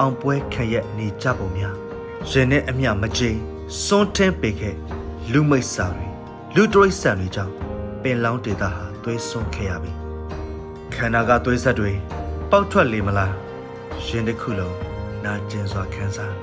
[0.00, 1.74] အောင်ပွဲခံရက်နေကြပုံများ
[2.30, 3.38] ရင်နဲ့အမျှမကြိမ်
[3.84, 4.76] စွန်းထင်းပေခဲ့
[5.32, 6.06] လူမိတ်စာတွေ
[6.54, 7.52] လူတရိษံတွေကြောင့်
[8.02, 9.92] ပင်လောင်းဒေတာဟာသွေးစွန်းခဲ့ရပြီ
[10.94, 11.92] ခန္ဓာကသွေးဆက်တွေ
[12.50, 13.34] ပေါက်ထွက်လေမလား
[14.06, 14.76] ရင်တစ်ခုလုံး
[15.24, 16.34] နာကျင်စွာခံစား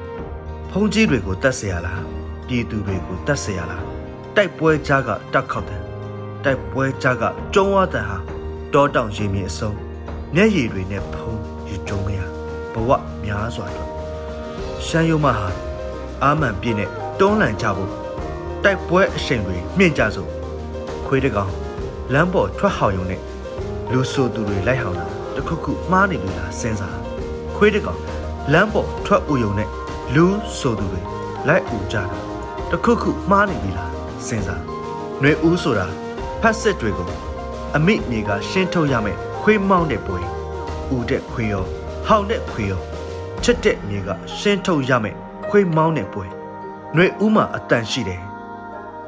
[0.69, 2.03] ဖုံးကြီးတွေကိုတတ်เสียရလား
[2.47, 3.83] ပြည်သူတွေကိုတတ်เสียရလား
[4.35, 5.83] တိုက်ပွဲကြားကတက်ခောက်တယ်
[6.43, 8.17] တိုက်ပွဲကြားကကျုံးဝတန်ဟာ
[8.73, 9.71] တောတောင်ရင်မြေအစုံ
[10.33, 11.29] မျက်ရည်တွေနဲ့ဖုံး ံ
[11.80, 12.18] ယူကြုံရ
[12.72, 12.90] ဘဝ
[13.24, 13.90] များစွာအတွက်
[14.86, 15.48] ရှမ်းရုံမဟာ
[16.22, 17.90] အာမန်ပြည့်နဲ့တွန်းလှန်ကြဖို့
[18.64, 20.28] တိုက်ပွဲအရှိန်တွေမြင့်ကြစို့
[21.06, 21.50] ခွေးတကောင်
[22.12, 23.20] လမ်းပေါ်ထွက်ဟောင်ရုံနဲ့
[23.92, 25.06] လူဆိုသူတွေလိုက်ဟောင်တာ
[25.36, 26.98] တခုခုမှားနေလို့လားစဉ်းစား
[27.56, 28.00] ခွေးတကောင်
[28.52, 29.68] လမ်းပေါ်ထွက်ဥယုံနဲ့
[30.14, 30.26] လူ
[30.58, 31.00] ဆိုသူတွေ
[31.48, 32.04] လိုက်ဥကြတာ
[32.70, 33.90] တခုခုမှားနေပြီလား
[34.26, 34.62] စဉ်းစား
[35.20, 35.86] ຫນွေဦးဆိုတာ
[36.40, 37.08] ဖက်စစ်တွေကို
[37.76, 40.39] အမိမြေကရှင်းထုတ်ရမယ်ခွေးမောင်းတဲ့ပွဲ
[40.95, 41.63] ဦးတဲ့ခွေးရော
[42.07, 42.81] ဟောင်တဲ့ခွေးရော
[43.43, 45.15] ချက်တဲ့မြေကရှင်းထုတ်ရမယ်
[45.49, 46.25] ခွေးမောင်းတဲ့ပွဲ
[46.93, 48.21] ຫນွေဦးမှာအတန်ရှိတယ်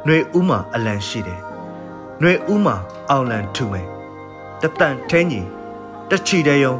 [0.05, 1.39] ຫນွေဦးမှာအလံရှိတယ်
[2.19, 2.75] ຫນွေဦးမှာ
[3.09, 3.87] အောင်လံထူမယ်
[4.61, 5.41] တတန်ထဲညီ
[6.09, 6.75] တချီတဲ့ယုံ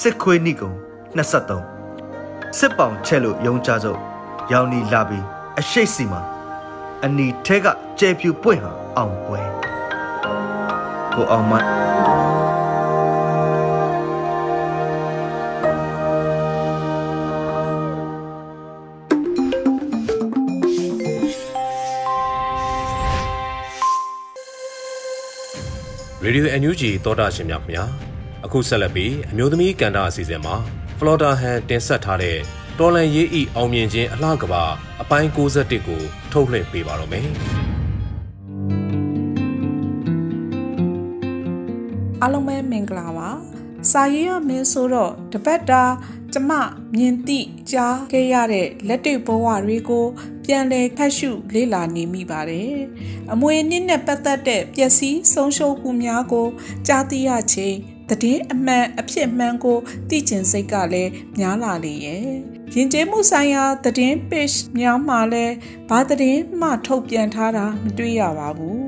[0.00, 0.70] စစ်ခွေးနိကုံ
[1.16, 3.98] 23စစ်ပောင်ချက်လို့ယုံကြစို့
[4.52, 5.24] ရောင်နီလာပြီး
[5.58, 6.20] အရှိတ်စီမှာ
[7.04, 7.66] အနီထဲက
[7.98, 9.40] ကျဲပြူပွင့်ဟာအောင်ပွဲ
[11.12, 12.25] ကိုအောင်မို
[26.27, 27.83] ရေဒီယို NUG သောတာရှင်များခင်ဗျာ
[28.45, 30.55] အခုဆက်လက်ပြီးအမျိုးသမီးကန်တာအစီအစဉ်မှာ
[30.97, 32.37] Florida Han တင်ဆက်ထားတဲ့
[32.79, 34.63] တော်လန်ရေးဤအောင်မြင်ခြင်းအလှကဘာ
[35.01, 37.27] အပိုင်း61ကိုထုတ်လွှင့်ပေးပါတော့မယ်
[42.21, 43.29] အားလုံးပဲမင်္ဂလာပါ
[43.91, 45.83] စာရေးရမင်းဆိုတော့တပတ်တာ
[46.33, 46.51] ကျမ
[46.95, 47.39] မြင်သိ
[47.71, 50.05] ကြားခဲ့ရတဲ့လက်တွေ့ဘဝတွေကို
[50.47, 52.73] ပြန်လည်ဖတ်ရှုလေ့လာနေမိပါတယ်။
[53.31, 56.47] အမွေနှစ်နဲ့ပတ်သက်တဲ့ပျက်စီးဆုံးရှုံးမှုများကို
[56.87, 57.77] ကြားသိရချိန်
[58.09, 59.77] တည်င်းအမှန်အဖြစ်မှန်ကို
[60.09, 62.21] သိကျင်စိတ်ကလည်းများလာလေရဲ့
[62.73, 65.55] ယဉ်ကျေးမှုဆိုင်ရာတည်င်း page များမှာလည်း
[65.89, 68.85] ဘာတည်င်းမှထုတ်ပြန်ထားတာမတွေ့ရပါဘူး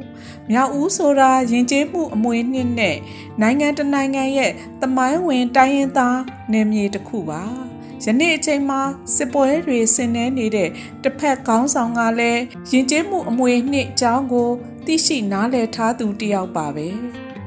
[0.52, 2.98] မြောက်ဦးဆိုတာယဉ်ကျေးမှုအမွေနှစ်နဲ့
[3.42, 4.52] နိုင်ငံတကာနိုင်ငံရဲ့
[4.82, 6.20] သမိုင်းဝင်တိုင်းရင်းသား
[6.52, 7.69] နယ်မြေတစ်ခုပါ
[8.06, 8.82] ယနေ့အချိန်မှာ
[9.16, 10.70] စစ်ပွဲတွေဆင်နွှဲနေတဲ့
[11.04, 12.42] တစ်ဖက်ခေါင်းဆောင်ကလည်း
[12.72, 14.50] ယဉ်ကျေးမှုအမွေနှစ်အကြောင်းကို
[14.86, 16.88] သိရှိနားလည်ထားသူတယောက်ပါပဲ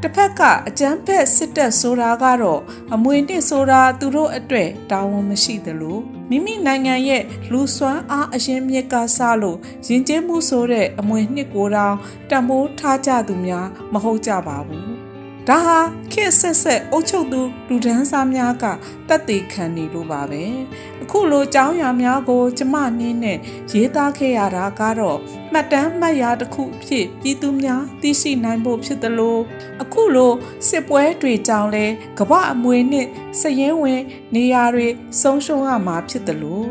[0.02, 2.60] တစ်ဖက်ကအကြမ်းဖက်စစ်တပ်ဆိုတာကတော့
[2.94, 5.98] အမွေနှစ်ဆိုတာသူတို့အတွက်တာဝန်မရှိသလို
[6.30, 11.96] မိမိနိုင်ငံရဲ့လူစွမ်းအားအရင်မြစ်ကဆလို့ယဉ်ကျေးမှုဆိုတဲ့အမွေနှစ်ကိုတောင်
[12.30, 15.01] တံမိုးထားကြသူများမဟုတ်ကြပါဘူး
[15.48, 15.78] ဒါဟာ
[16.12, 18.64] ခေတ်ဆက်ဆက်အုပ်ချုပ်သူလူဒန်းစားများက
[19.08, 20.44] တက်သေးခံနေလို့ပါပဲ
[20.91, 23.38] အ ခုလိုကြောင်းရာများကိုကျမနင်းနဲ့
[23.72, 25.18] ရေးသားခဲ့ရတာကတော့
[25.52, 29.38] မှတ်တမ်းမှတ်ရာတစ်ခုဖြစ်ပြည်သူများသိရှိနိုင်ဖို့ဖြစ်သလို
[29.82, 30.32] အခုလို
[30.68, 31.86] စစ်ပွဲတွေကြောင့်လဲ
[32.18, 33.06] ကမ္ဘာအမွေနဲ့
[33.40, 34.02] စရင်ဝင်
[34.34, 34.88] နေရာတွေ
[35.20, 36.64] ဆုံးရှုံးရမှာဖြစ်သလို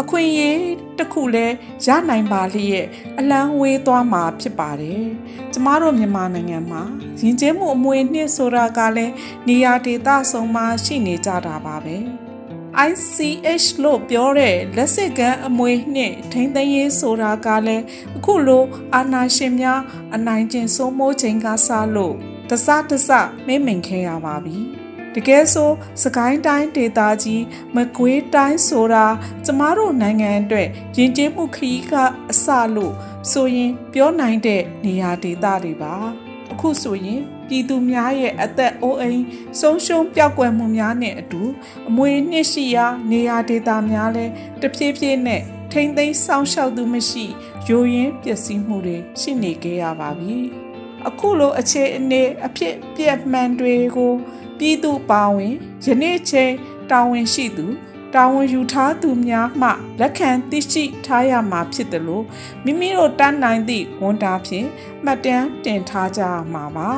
[0.00, 0.60] အခွင့်အရေး
[0.98, 1.46] တစ်ခုလဲ
[1.86, 2.86] ရနိုင်ပါလျက်
[3.18, 5.04] အလံဝေးသွားမှာဖြစ်ပါတယ်
[5.52, 6.82] ကျမတို့မြန်မာနိုင်ငံမှာ
[7.20, 9.12] ယဉ်ကျေးမှုအမွေနှစ်ဆိုတာကလည်း
[9.48, 12.21] နေရာဒေသဆုံးမှာရှိနေကြတာပါပဲ
[12.88, 17.84] ICH လို့ပြောတဲ့လက်စစ်ကန်အမွေနှင့်ထိမ့်သိမ်းရေးဆိုတာကလည်း
[18.16, 19.80] အခုလိုအာနာရှင်များ
[20.14, 22.14] အနိုင်ကျင့်စိုးမိုးခြင်းကစားလို့
[22.50, 23.10] တစတစ
[23.46, 24.58] မိမ့်မိန်ခဲ့ရပါပြီ
[25.14, 25.70] တကယ်ဆို
[26.02, 27.44] စကိုင်းတိုင်းဒေသကြီး
[27.76, 29.06] မကွေးတိုင်းဆိုတာ
[29.44, 31.94] ကျမတို့နိုင်ငံအတွက်ယဉ်ကျေးမှုခရီးက
[32.30, 32.94] အစလို့
[33.30, 35.94] ဆိုရင်ပြောနိုင်တဲ့နေရာဒေသတွေပါ
[36.52, 37.20] အခုဆိုရင်
[37.52, 39.22] ပြည်သူများရဲ့အသက်အိုးအိမ်
[39.60, 41.42] ဆုံးရှုံးပျောက်ကွယ်မှုများနဲ့အတူ
[41.88, 44.24] အမွေနှစ်ရှိရာနေရာဒေသများလဲ
[44.60, 47.24] တဖြည်းဖြည်းနဲ့ထိမ့်သိမ်းစောင့်ရှောက်သူမရှိ
[47.68, 50.38] ယိုယင်းပျက်စီးမှုတွေရှိနေကြရပါပြီ
[51.08, 54.12] အခုလိုအခြေအနေအဖြစ်ပြက်မှန်တွေကို
[54.58, 56.52] ပြည်သူပါဝင်ယနေ့ချိန်
[56.90, 57.66] တာဝန်ရှိသူ
[58.14, 59.68] တာဝန်ယူထားသူများမှ
[60.00, 62.24] လက်ခံသိရှိထားရမှာဖြစ်တယ်လို့
[62.64, 64.66] မိမိတို့တန်းနိုင်သည့်ဝန်တာဖြင့်
[65.04, 66.90] မှတ်တမ်းတင်ထားကြမှာပါ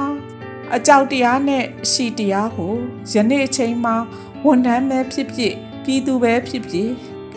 [0.73, 2.75] အကြောက်တရားနဲ့ရှိတရားကို
[3.13, 3.97] ယနေ့အချိန်မှာ
[4.45, 6.91] ဝန်ထမ်းပဲဖြစ်ဖြစ်ပြည်သူပဲဖြစ်ဖြစ်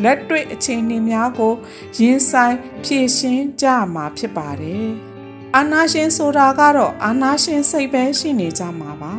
[0.03, 1.53] လက်တွေ့အခြေအနေများကို
[1.99, 4.89] ရင်ဆိုင်ဖြည့်ရှင်းကြမှာဖြစ်ပါတယ်
[5.55, 9.13] အာနာရှင်ဆိုတာကတော့အာနာရှင်စိတ်ပဲရှိနေကြမှာပါ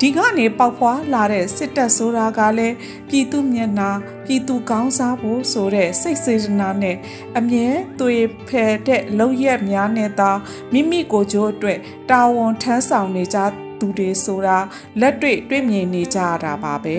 [0.00, 2.74] ဒီကနေပေါက်ဖွာလာတဲ့စစ်တပ်ဆိုတာကလည်း
[3.08, 3.90] ပြည်သူမျက်နှာ
[4.24, 6.96] ပြည်သူကောင်းစားဖို့ဆိုတဲ့စိတ်စေတနာနဲ့
[7.38, 7.66] အမြဲ
[8.00, 8.14] သွေ
[8.48, 10.30] ဖယ်တဲ့လောက်ရက်များနဲ့သာ
[10.72, 11.78] မိမိကိုယ်ကျိုးအတွက်
[12.10, 13.38] တာဝန်ထမ်းဆောင်နေကြ
[13.80, 14.58] သူတွေဆိုတာ
[15.00, 16.98] လက်တွေ့တွေ့မြင်နေကြရတာပါပဲ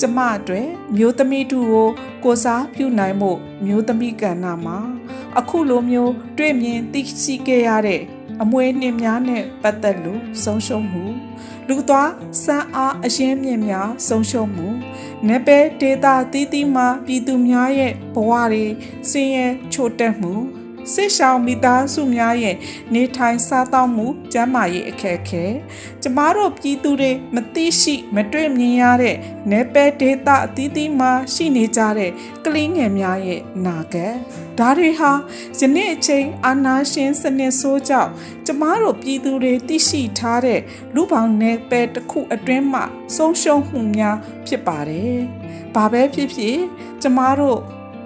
[0.00, 1.88] ကျမအတွက်မျိုးသမီးတူကို
[2.24, 3.30] ကိုစားပြုနိုင်မှု
[3.64, 4.78] မျိုးသမီးကဏ္ဍမှာ
[5.38, 8.02] အခုလိုမျိုးတွေ့မြင်သိရှိခဲ့ရတဲ့
[8.42, 11.04] အမွေနှစ်များနဲ့ပတ်သက်လို့ဆုံးရှုံးမှု
[11.68, 12.10] လူသွား
[12.44, 14.68] စမ်းအားအရင်းမြင့်များဆုံးရှုံးမှု
[15.28, 18.64] နေပဲဒေတာတီးတီးမှပြည်သူများရဲ့ဘဝတွေ
[19.10, 20.32] ဆင်းရဲချို့တက်မှု
[20.92, 22.56] စစ်ရှောင်မိသားစုများရဲ့
[22.94, 25.44] နေထိုင်စားသောက်မှုကျန်းမာရေးအခက်အခဲ
[26.02, 29.16] ကျမတို့ပြည်သူတွေမသိရှိမတွေ့မြင်ရတဲ့
[29.50, 32.10] နေပဲဒေတာအသီးသီးမှာရှိနေကြတဲ့
[32.44, 34.14] ကလေးငယ်များရဲ့နာဂတ်
[34.58, 35.12] ဒါတွေဟာ
[35.58, 38.10] ယနေ့အချိန်အာနာရှင်စနစ်ဆိုးကြောင့်
[38.46, 40.60] ကျမတို့ပြည်သူတွေသိရှိထားတဲ့
[40.94, 42.84] လူပေါင်းနယ်ပယ်တစ်ခုအတွင်းမှာ
[43.16, 45.16] ဆုံးရှုံးမှုများဖြစ်ပါတယ်။
[45.74, 46.58] ဘာပဲဖြစ်ဖြစ်
[47.02, 47.58] ကျမတို့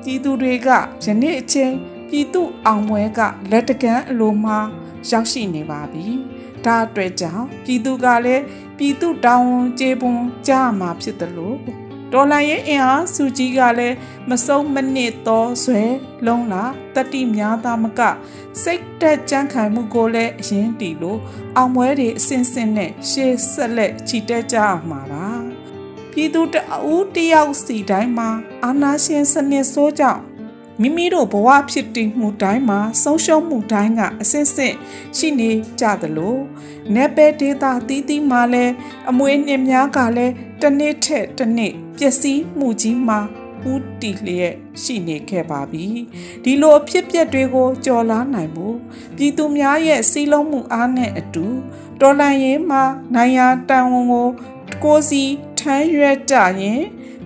[0.05, 0.69] ပြည်သူတွေက
[1.05, 1.73] ယနေ့အချိန်
[2.11, 3.21] ပြည်သူအောင်ပွဲက
[3.51, 4.59] လက်တကမ်းအလိုမှာ
[5.11, 6.07] ရောက်ရှိနေပါပြီ။
[6.67, 8.43] ဒါအတွက်ကြောင့်ပြည်သူကလည်း
[8.79, 11.57] ပြည်သူတောင်းဝန်ကျေပွန်ကြမှာဖြစ်တယ်လို့
[12.13, 13.97] ဒေါ်လာရဲ့အင်အားစုကြီးကလည်း
[14.29, 15.83] မဆုံးမနစ်သောဇွဲ
[16.27, 18.01] လုံးလာတတိများသားမက
[18.63, 21.21] စိတ်တက်ကြမ်းခိုင်မှုကိုလည်းအရင်တီလို့
[21.57, 24.57] အောင်ပွဲတွေအစင်စင်နဲ့ရှေ့ဆက်လက်ချီတက်ကြ
[24.91, 25.29] မှာပါ
[26.13, 28.31] ပြည်သူတအူးတယောက်စီတိုင်းမှာ
[28.65, 30.21] အာနာရှင်စနစ်ဆိုးကြောင့်
[30.83, 34.75] မိမိတို့ဘဝဖြစ်တည်မှုတိုင်းမှာဆုံးရှုံးမှုတိုင်းကအစစ်စစ်
[35.17, 36.37] ရှိနေကြသလို
[36.95, 38.75] နေပယ်ဒေတာတီးတီးမှလည်း
[39.11, 43.21] အမွေနှင်းများကလည်းတစ်နေ့ထက်တစ်နေ့ပျက်စီးမှုကြီးမှာ
[43.73, 45.87] ဦးတီလျက်ရှိနေခဲ့ပါပြီ
[46.45, 48.77] ဒီလိုအဖြစ်ပျက်တွေကိုကြော်လားနိုင်ဖို့
[49.17, 51.47] ပြည်သူများရဲ့စီးလုံးမှုအားနဲ့အတူ
[52.01, 52.83] တော်လန်ရေးမှာ
[53.15, 54.29] နိုင်ရာတန်ဝန်ကို
[54.85, 55.23] ကိုစီ
[55.59, 56.83] ထမ်းရွက်ကြရင်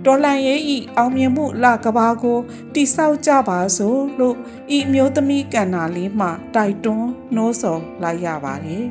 [0.07, 2.38] တော်လန်ရေးဤအောင်မြင်မှုလကဘာကို
[2.75, 4.37] တိဆောက်ကြပါစို့လို့
[4.77, 8.85] ဤအမျိုးသမီးကန္နာလေးမှတိုက်တွန်းနှိုးဆော်လိုက်ရပါတယ်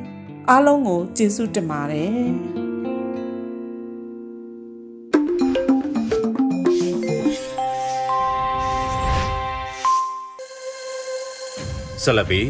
[0.48, 2.64] အားလုံးကိုကျေးဇူးတင်ပါတယ်
[12.02, 12.48] ဆက်လက်ပြီး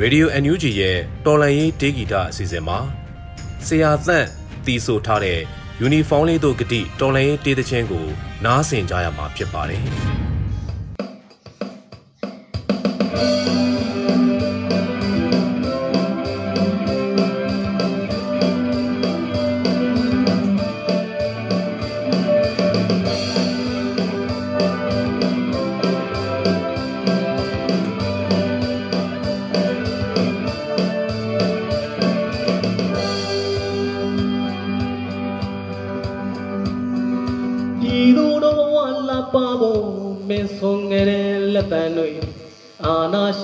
[0.00, 2.78] Radio NUG ရဲ့တော်လန်ရေးဒေဂီတာအစီအစဉ်မှာ
[3.66, 4.26] ဆရာသန့်
[4.66, 5.40] တီးဆိုထားတဲ့
[5.80, 8.04] ယူနီဖောင်းလေးတို့ဂတိတော်လန်ရေးတေးသချင်းကို
[8.44, 9.82] နားဆင်ကြရမှာဖြစ်ပါတယ်။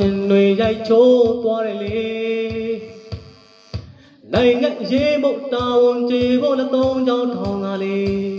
[0.03, 2.03] ရှင်တွေရိုက်ချိုးသွားတယ်လေ
[4.33, 8.35] နိုင်ငံရေးမှုတာဝန်ကျေဖို့လည်းသုံးချောင်းထောင်ကလေး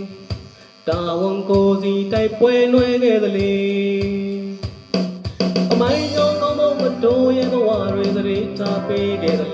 [0.88, 3.56] တာဝန်ကိုစီတိုက်ပွဲနှွဲခဲ့သလေ
[5.72, 9.53] အမိုင်းကြောင့်ကောင်းမတိုးရဲ့ဘဝတွေသတိထားပေးခဲ့သလ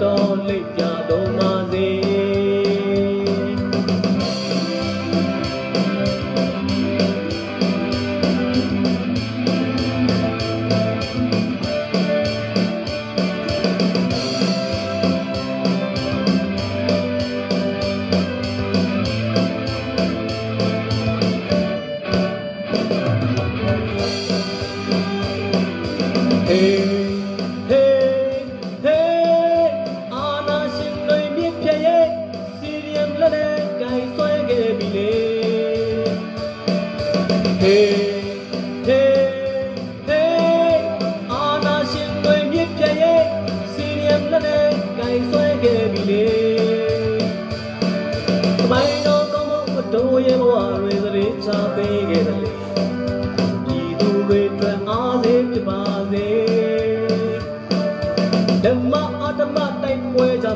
[0.00, 0.89] တရားတော်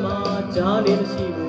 [0.03, 0.17] မှာ
[0.55, 1.44] ကြားလေးမရှိဘူး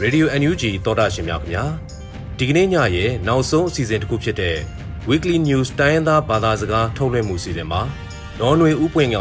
[0.00, 1.64] ရေဒီယို NUG သောတာရှင်များခင်ဗျာ
[2.38, 4.56] ဒီကနေ့ညရဲ့နောက်ဆုံးအစီအစဉ်တစ်ခုဖြစ်တဲ့
[5.08, 7.80] Weekly News တိုင်းရင်းသားဘာသာစကားထုတ်လွှင့်မှုစီစဉ်မှာ
[8.40, 9.18] နော်နွေဥပွင့်က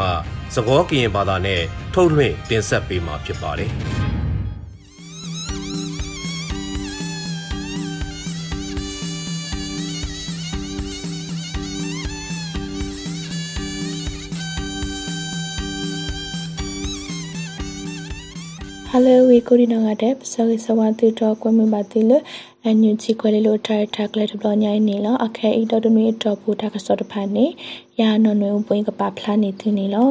[0.55, 1.61] သကောကရင်ဘာသာနဲ့
[1.93, 3.92] ထုတ်လွှင့်တင်ဆက်ပေးမှာဖြစ်ပါတယ်
[19.53, 22.11] ကိုရီနောငါတဲ့ပစောကိစဝါတီတော့ကွဲမပါတီလ
[22.63, 27.45] အန်ယူချီခွဲလေလို့ထားထားကလေးတဘညိုင်းနေလောအခဲအီတော်တနွေတော့ဘူးတာကစောတဖာနေ
[27.99, 30.09] ရာနော်နွေပွင့်ကပါဖလာနေသူနေလော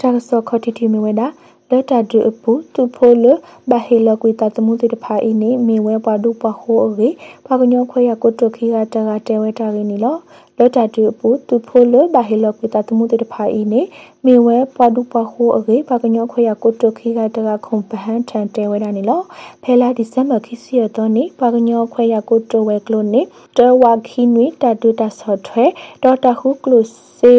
[0.00, 1.26] တာကစောခတိတီမီဝဲတာ
[1.72, 3.24] လက်တာဒူအပူသူဖိုလ
[3.70, 7.08] ဘဟေလကွေတာတမှုတိတဖာအင်းနေမေဝဲပွားဒူပဟိုအေ
[7.46, 10.16] ဘာကညောခွဲရကိုတုခိကတကတဲဝဲတာရင်းနီလော
[10.58, 13.82] လောတာတူပူသူဖိုလဘဟေလကွေတာတမှုတဖာအီနေ
[14.24, 19.20] မေဝဲပွားဒူပဟိုအေဘာကညောခွေရကိုတုခိကတကခုံပဟန်ထန်တဲဝဲတာနီလော
[19.62, 23.22] ဖဲလာဒီဇမ်ဘာခိစီရတော့နေဘာကညောခွေရကိုတုဝဲကလိုနေ
[23.56, 25.64] တဝါခိနွေတတူတာဆော့ထွဲ
[26.02, 26.80] ဒေါ်တာဟုကလု
[27.18, 27.34] စေ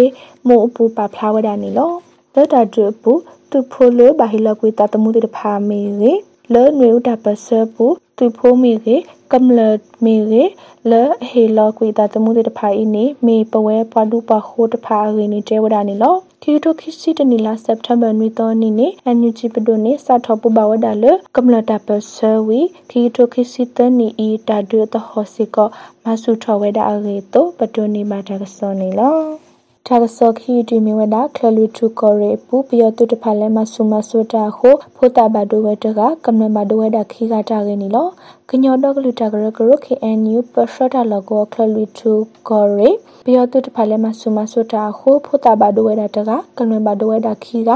[0.47, 1.91] မို့အပူပါဖလာဝဲတာနီလော
[2.35, 3.13] လောတာတူပူ
[3.51, 6.13] သူဖိုလဘဟေလကွေတာတမှုတဖာမေရေ
[6.53, 7.85] လောနွေဥတာပစပူ
[8.17, 8.97] သူဖိုးမေရေ
[9.31, 9.59] ကမ္လ
[10.03, 10.43] မေရေ
[10.91, 10.93] လ
[11.29, 22.15] ဟေလကွေတာတမှုတဖာအင်းနေမေပဝဲပွားလူပဟိုတဖာရင်းနေတဲဝဒနေလောတီတိုခိစီတနီလာစက်တမ်ဘာနွေတော်နီနေအန်ယူချီပဒိုနေစာထောပူဘဝဒါလကမ္လတာပဆ
[22.47, 25.57] ဝီတီတိုခိစီတနီအီတာဒွတဟောစီက
[26.03, 29.48] မဆူထောဝဲဒါအေတိုပဒိုနေမာတာကစောနေလော
[29.91, 38.07] တာကစောခီတီမီဝဒါခလလူတူကောရေပူပယတုတဖလဲမဆုမဆိုတာဟုဖိုတာဘဒိုဝဲတကကမ္နဘဒိုဝဲဒါခီကတာရင်းနီလော
[38.49, 42.11] ကညောတော့ကလူတာကရကရခေအန်ယူပရှတာလကောခလလူတူ
[42.49, 42.89] ကောရေ
[43.25, 47.71] ပယတုတဖလဲမဆုမဆိုတာဟုဖိုတာဘဒိုဝဲဒါတကကမ္နဘဒိုဝဲဒါခီက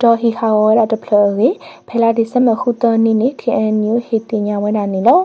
[0.00, 1.48] ဒေါ်ဟီဟာဝဲဒါတဖလရေ
[1.88, 5.20] ဖဲလာဒီစမခုတနီနီခေအန်ယူဟီတင်ညာဝဲဒါနီလော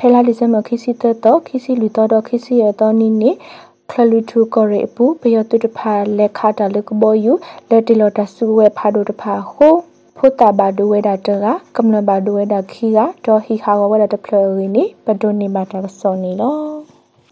[0.00, 3.30] ဖဲလာဒီစမခီစီတတော့ခီစီလူတော့ခီစီရတော့နီနီ
[3.90, 7.32] ခလလူထုကောရေပူပယတုတဖာလက်ခတာလကဘောယူ
[7.70, 9.74] လက်တီလော်တဆူဝဲဖာဒိုတဖာဟို
[10.16, 11.46] ဖိုတာဘာဒိုဝဲဒါတက
[11.76, 16.54] ကမ္လဘာဒိုဝဲဒါခီကဒေါ်ဟီဟာဝဲဒါတဖလရင်းနေပဒိုနေမာတာဆောနေလော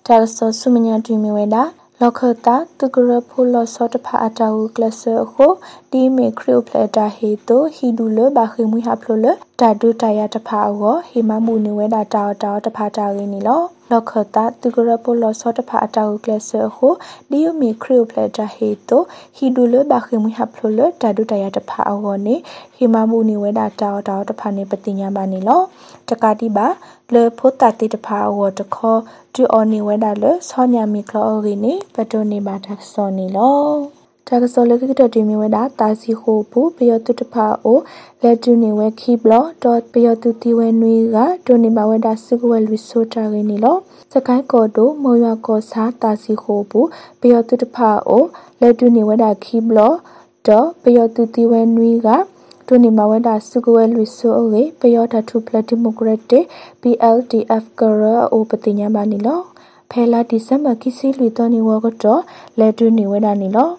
[0.06, 1.62] တာဆောဆုမညာတူမီဝဲဒါ
[2.00, 5.52] လောခတာတုကရဖူလောစောတဖာအတာဝကလဆာကို
[5.90, 9.26] ဒီမေခရီပလက်တာဟေတိုဟီဒူလဘာခိမွိဟာဖလိုလ
[9.60, 16.92] တာဒူတယာတဖာအောဟေမမူနေဝဲတာတာတာတဖာတာရင်းနီလောလောခတာတုကရဖူလောစောတဖာအတာဝကလဆာကို
[17.30, 19.02] ဒီမေခရီပလက်တာဟေတို
[19.36, 22.34] ဟီဒူလဘာခိမွိဟာဖလိုလတာဒူတယာတဖာအောနေ
[22.76, 25.62] ဟေမမူနေဝဲတာတာတာတဖာနေပတိညာပါနေလော
[26.08, 26.66] တကတိပါ
[27.12, 28.96] လေဖိုတာတိတဖာအောတခော
[29.34, 33.95] ဒူအော်နေဝဲတာလေဆောညာမီကလောရီနေပတိုနေပါတာဆောနေလော
[34.28, 37.78] တာကစောလကကတတီမီဝဲတာတာစီဟိုပူပယောတုတဖာအို
[38.22, 43.76] လက်တူနေဝဲခီဘလဒေါ့ပယောတုတီဝဲနွေကဒိုနေပါဝဲတာစကဝဲလူဆိုတာရင်းနေလော
[44.12, 46.80] စကိုင်းကော်တိုမောရွာကော်စားတာစီဟိုပူ
[47.20, 48.24] ပယောတုတဖာအို
[48.60, 49.78] လက်တူနေဝဲတာခီဘလ
[50.46, 52.08] ဒေါ့ပယောတုတီဝဲနွေက
[52.66, 56.44] ဒိုနီမဝဲတာစုကဝဲလူဆိုအေပယောဓာတုပလက်ဒီမိုကရက်တစ်
[56.82, 59.40] PLDF ကရအိုပတိညာမနီလော
[59.90, 62.22] ဖဲလာဒီဇမ်ဘာကိစီလူတော်နီဝကတော့
[62.58, 63.70] လက်တူနီဝဲတာနီလော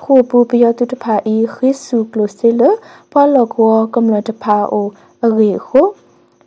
[0.00, 2.62] ခုပူပယောတုတဖာဤခိစုကလိုစေလ
[3.12, 4.88] ပွာလောကောကမ္လတဖာအို
[5.24, 5.80] အဂေခု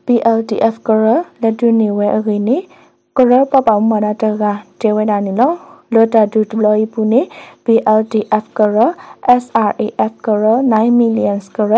[0.06, 1.06] PLDF ကရ
[1.42, 2.58] လက်တူနီဝဲအဂေနီ
[3.18, 4.44] ကရပပမနာတက
[4.82, 5.54] တေဝဲတာနီလော
[5.94, 7.22] လောတာဒူဒပလိုယီပူနေ
[7.66, 8.78] BLDF ကရ
[9.42, 11.74] SRAF ကရ9 million ကရ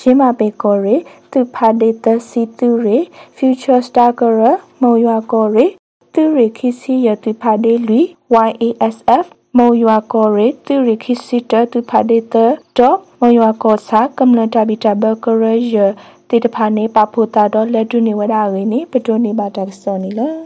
[0.00, 0.96] ရှင်းမပေကောရီ
[1.32, 2.98] သူဖာဒေတစီသူရီ
[3.36, 4.40] Future Star ကရ
[4.80, 5.66] မောရွာကောရီ
[6.12, 8.00] သူရီခီစီယသူဖာဒေလူ
[8.34, 9.26] YASF
[9.58, 12.34] မောရွာကောရီသူရီခီစီတသူဖာဒေတ
[12.78, 15.76] တော့မောရွာကောစာကမ္လတာဘီတာဘကရယ
[16.28, 20.38] တေတဖာနေပဖိုတာတော့လက်တူနေဝဒါရင်းနေပတိုနေပါတက်စောနေလား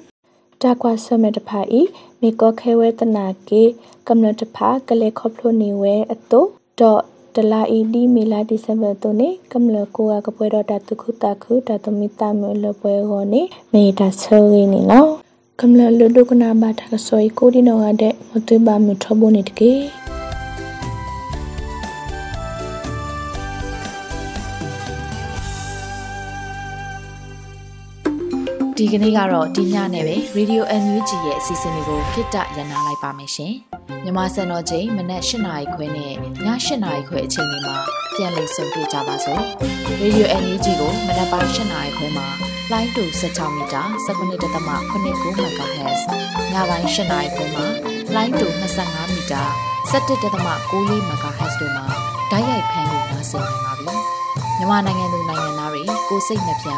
[0.63, 1.81] တာကွာဆမတဖာဤ
[2.21, 3.63] မေကောခဲဝဲတနာကေ
[4.09, 6.41] ကမ္လတဖာကလေခေါပလိုနေဝဲအတု
[6.81, 7.01] ဒေါ်
[7.35, 15.24] တလာအီဒီမီလာဒီဇင်ဘာတုန်နေကမ္လကိုကကပွဲတော့တတခုတခုတတမီတမလပွဲဟောနေမေတာဆဲရင်းနေနော်
[15.61, 19.73] ကမ္လလဒုကနာဘာတာဆွေကိုဒီနောကတဲ့မတူပါမထဘုန်နေတကေ
[28.77, 33.55] ဒီကနေ့ကတော့ဒီညနဲ့ပဲ Radio NUG ရဲ့အစီအစဉ်လေးကိုခਿੱတရနာလိုက်ပါမယ်ရှင်။
[34.05, 36.15] မြမစံတော်ချိန်မနက်၈နာရီခွဲနဲ့ည
[36.47, 36.47] ၈
[36.85, 37.77] နာရီခွဲအချိန်တွေမှာ
[38.15, 39.43] ပြန်လည်ဆုံတွေ့ကြပါစို့။
[40.03, 46.01] Radio NUG ကိုမနက်ပိုင်း၈နာရီခွဲမှာ လိုင်းတူ16မီတာ19.8 MHz
[46.53, 47.67] ညပိုင်း၈နာရီခွဲမှာ
[48.15, 48.47] လိုင်းတူ
[48.81, 49.43] 25မီတာ
[49.91, 51.87] 17.6 MHz တို့မှာ
[52.31, 53.95] ဓာတ်ရိုက်ဖမ်းလို့နိုင်စေနိုင်ပါပြီ။
[54.59, 56.69] မြန်မာနိုင်ငံသူနိုင်ငံသားတွေကိုစိတ်နှပြ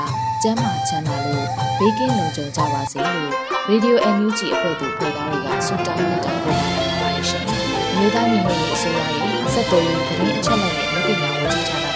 [0.43, 1.47] ကျန်းမာချမ်းသာလို့
[1.79, 3.31] ဘေးကင်းလုံခြုံကြပါစေလို့
[3.71, 7.45] Radio NUG အဖွဲ့သူဖွဲ့သားတွေကဆုတောင်းမြတ်တာပို့နေပါတယ်ရှင်။
[7.97, 11.87] မြေသားညီမတွေအစိုးရရဲ့စက်တော်ရင်သတင်းအချက်အလက်တွေပညာဝန်ကြီးဌာန